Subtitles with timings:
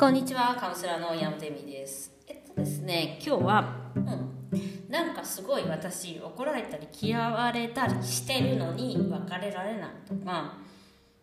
[0.00, 2.10] こんにちは、カウンセラーの山手美です。
[2.26, 10.54] えっとですね、今日は、うん、なんかすごい私怒られたり嫌われたりしてるのに別れられないとか、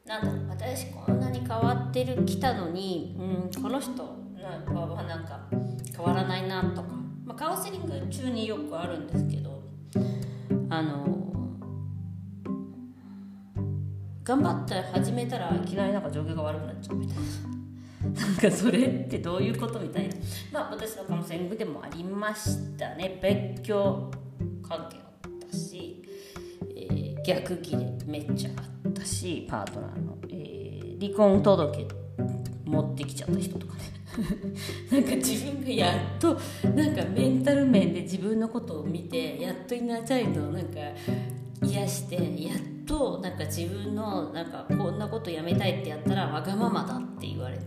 [0.06, 3.94] なんだ私こんなに変わってる来たのに、うん、この人
[4.40, 5.40] なんかはなんか
[5.92, 6.90] 変わらないなとか、
[7.26, 9.60] まあ、カウンセリング中によくあるんですけど、
[10.70, 11.08] あの
[14.24, 17.57] 頑張って始めたらいきなりなんか状況が悪くなっちゃうみたいな。
[18.16, 20.16] なんかそれってどういうことみたいな。
[20.52, 23.20] まあ私のカウンセリングでもありましたね。
[23.22, 24.12] 別居
[24.68, 26.04] 関係あったし、
[26.76, 31.86] えー逆ギレめっちゃあったしパートナーの、えー離婚届
[32.66, 33.82] 持ってきちゃった人とかね。
[34.92, 36.40] なんか自分がやっと
[36.76, 40.80] なんかメンタル面で自分のことを見てやっとイナーチャイドをなんか
[41.64, 47.67] 癒してやっとなんか自分のなんかこんなことやめたいってやったらわがままだって言われたみ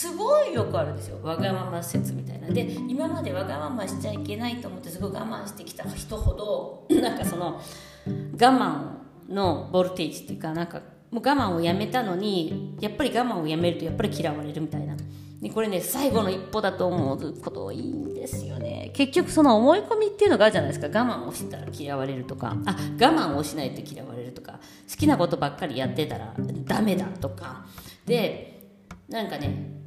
[0.00, 1.18] すごいよくあるんですよ。
[1.22, 2.48] わがまま説みたいな。
[2.48, 7.60] で今までわがまましちゃいけないと思ってすごい我慢してきた人ほど なんかその
[8.06, 8.94] 我慢
[9.28, 14.96] のボルテージっていうかなんかもう我慢をやめたのにやっぱり我慢をやめるとやっぱり嫌われるみたいな。
[15.42, 18.92] でこれね最後の一歩だと思うこと多いんですよね。
[18.94, 20.86] 結局その思い込みっていうのがあるじゃないですか。
[20.86, 22.56] 我慢をしたら嫌われるとか。
[22.64, 24.60] あ我慢をしないと嫌われるとか。
[24.90, 26.34] 好きなことばっかりやってたら
[26.64, 27.66] ダメだとか。
[28.06, 28.62] で
[29.10, 29.79] なんかね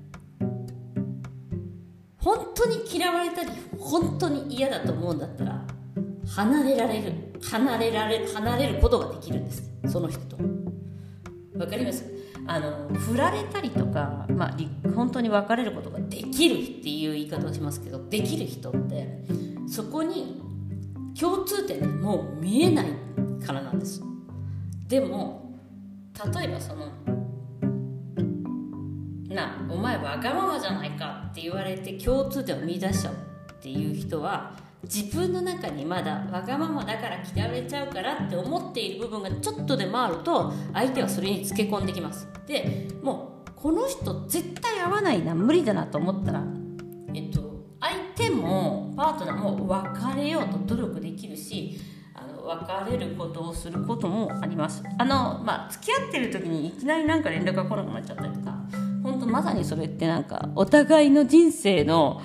[2.24, 5.62] 本当に嫌われたり本当に嫌だと思うんだったら
[6.36, 9.70] 離れられる離れられ離れることができるんです。
[9.88, 10.38] その人と。
[11.58, 12.06] わかります？
[12.48, 14.58] あの振られたりとか、まあ、
[14.96, 19.24] 本当に別れることができるっていう言い方をしますけどできる人って
[19.68, 20.42] そこに
[21.20, 22.88] 共通点がもう見えない
[23.46, 24.02] からなんです。
[24.88, 25.60] でも
[26.34, 26.88] 例えばその
[29.30, 31.23] なお前わがままじゃないか。
[31.34, 34.54] って言われて共通点を見出しちゃうっていう人は
[34.84, 42.28] 自分の中にまだわがままだから嫌われちゃうからって思っている部分がちょっとでもあると相手はそれにつけ込んできます。
[42.46, 45.34] でもうこの人絶対合わないな。
[45.34, 46.44] 無理だなと思ったら
[47.16, 51.80] えっと相手もパートナーも別れようと努力できるし
[52.14, 54.84] あの別れることをすることもあります。
[55.00, 58.54] あのまあ付き合ってる時にいきなりなんか連絡が来なくなっちゃったりとか
[59.34, 62.22] まさにそれってなんかお互いの人生の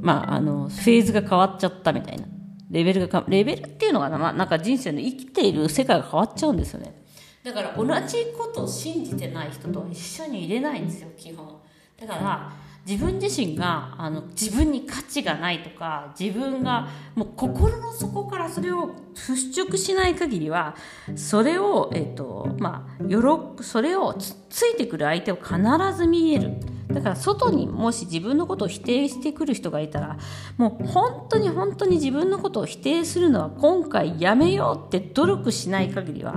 [0.00, 2.26] まあ、あの、フェーズが変わっちゃったみたいな。
[2.70, 7.02] レベルが、レベルっていうのがな、ま、なんか人生の生きている世界が変わっちゃうんですよね。
[7.42, 11.60] だから同じことを信じてない人と一緒にいれないんですよ、基本。
[12.00, 12.52] だから、
[12.88, 20.74] 自分自身があの自分に価値がないとか自分がもう心の底からそれを払拭しない限りは
[21.14, 25.58] それを、えっとまあ、よろそれをつついてくる相手を必
[25.94, 26.52] ず見える。
[26.88, 30.16] だから外にもし自分のことを否定してくる人がいたら
[30.56, 36.36] もう本当に本当に自分のことを否定するのは今回やめようって努力しない限りは。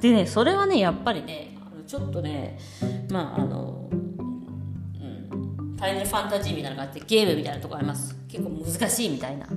[0.00, 1.56] でねそれはねやっぱりね
[1.86, 2.58] ちょっとね
[3.08, 3.88] まああの
[5.82, 8.14] ファイナルファンタジーみたいな感じでゲームみたいなとこあります。
[8.28, 9.48] 結構難しいみたいな。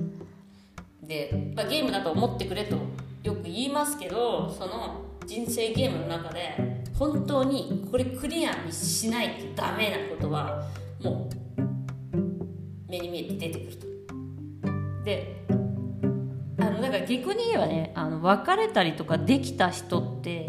[1.00, 2.76] で、まあ、ゲームだと思ってくれと
[3.22, 10.64] よく言いますけどその人生ゲームの中で本当にこれクリアにしないとダメなことは
[11.00, 13.86] もう目に見えて出てくると
[15.04, 15.44] で
[16.58, 20.48] あのだから逆に言えばねあの別れたりとかできた人って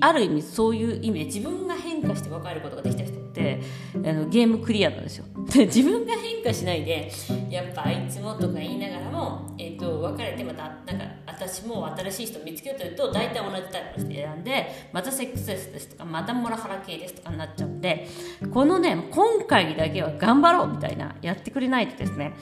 [0.00, 3.13] ある意味そういう意味で自分が変化して別れることができた人。
[3.34, 3.60] て
[3.96, 5.24] あのゲームクリアなんですよ。
[5.52, 7.10] で自分が変化しないで
[7.50, 18.06] やっぱあいつもとか言いながらも、えー、と別れてまたなんか私も新しい人見つけようというと大体同じタイプの人選んでまたセックスレスですとかまたモラハラ系ですとかになっちゃうんで
[18.52, 22.32] このね今回だけは頑張ろうみたいなやってくれないとですね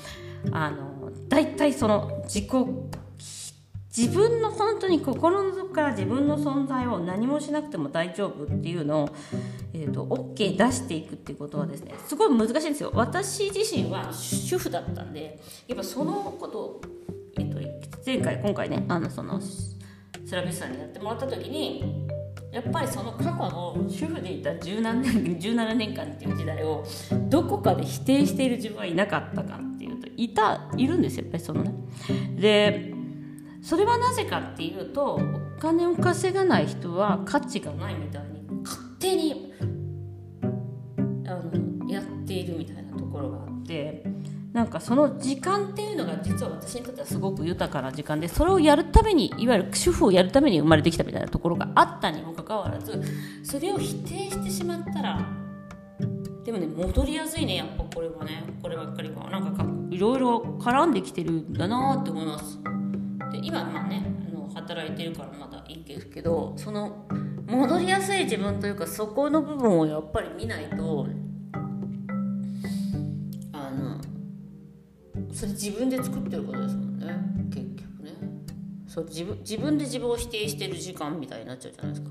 [0.50, 2.48] あの大体その自己
[3.94, 9.08] 自分の本当に心の底から自分の存在を何もしなくても大丈夫っていうのを、
[9.74, 12.90] えーと、OK 出していくっていうことはですねすごい難しいんですよ。
[12.94, 16.80] 私自身は主婦だったんでやっぱそのことを、
[17.36, 19.38] えーと、前回今回ねあのその
[20.24, 22.08] セラピストさんにやってもらった時に
[22.50, 26.82] やっぱりその過去の主婦でいた十何年 17年間っていう時代を
[27.28, 31.74] どこかで否定している自分はいなかったかっていうといたいるんですよやっぱりそのね。
[32.38, 32.91] で
[33.62, 39.52] それはなぜかっていうとお金を稼がない人は価値がないみたいに勝手に
[41.26, 44.04] あのやっているみたいなところがあって
[44.52, 53.00] なんかその時間っていうのが実は私にとってはすごく豊かな時間でそれをやるためにいわゆる主婦をやるために生まれてきたみたいなところがあったにもかかわらず
[53.44, 55.26] それを否定してしまったら
[56.44, 58.42] でもね戻りやすいねやっぱこれはね。
[58.62, 62.58] こればっかりはなんかいろいろ絡んできてるんだなって思います。
[63.42, 67.06] 今まあねあの働いてるからまだいいですけどその
[67.46, 71.06] 戻りやすい自分というかそこの部分をやっぱり見ないと
[73.52, 74.00] あの
[75.32, 77.06] それ自分で作ってることですもんね。
[77.50, 78.12] 結局ね。
[78.86, 82.10] そう自分自分で自分を否定してる時間みたいになっちゃうじゃないですか。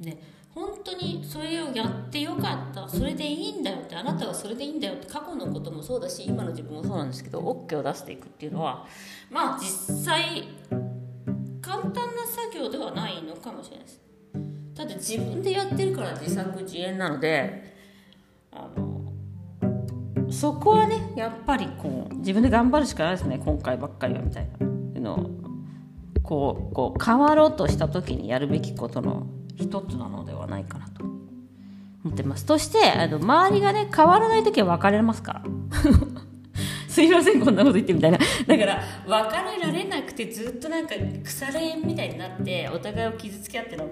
[0.00, 0.18] ね。
[0.58, 2.88] 本当にそれをやってよかった。
[2.88, 8.84] それでいいんだよってあなたがそれでいいんだよって過去のこともそうだし今の自分もそうなんですけど OK を出していくっていうのは
[9.30, 10.48] まあ実際
[11.62, 14.00] 簡単な作業ではないのかもしれないです。
[14.74, 17.74] だって自分でやってるから自作自演なので
[18.50, 19.12] あの
[20.30, 24.68] そこはねやっぱりこう自分で頑張るしかないですね今回ばっかりはみたいな。
[25.00, 25.30] の
[26.22, 29.26] こうこう変わろうとした時にやるべきことの
[29.58, 31.18] 一つなのではないかなと。
[32.04, 32.46] 思ってます。
[32.46, 35.42] そしてあの周りがね変わらない時は別れますから。
[36.88, 38.18] すいませんこんなこと言ってみたいな。
[38.18, 43.90] だから別れられなくてずっとなんか腐れ縁みたいになってお互いを傷つけ合ってるのは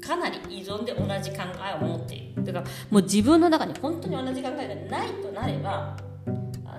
[0.00, 1.38] かなり依存で同じ考
[1.80, 2.44] えを持っている。
[2.44, 5.96] だからもう自分の中に本当に同じ考えがないとなれば
[6.66, 6.78] あ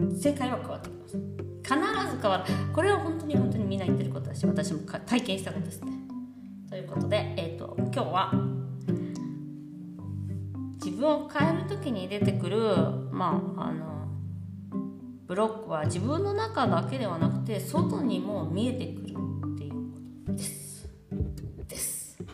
[0.00, 1.16] の世界は変わってきます。
[1.62, 1.76] 必
[2.16, 2.44] ず変わる。
[2.72, 5.92] これは本当に本当にみんな言ってることだし私も体験したことですね。
[6.74, 7.33] ということで、
[7.94, 8.32] 今日は
[10.84, 12.58] 自分を変える時に出てくる
[13.12, 14.08] まああの
[15.28, 19.06] ブロックは自分の中だけではなくて外にも見えてくるっ
[19.56, 19.74] ていう
[20.26, 20.88] ことです。
[21.68, 22.18] です。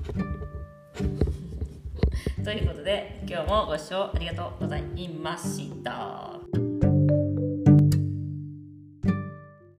[2.42, 6.39] ということで今日もご視聴ありがとうございました。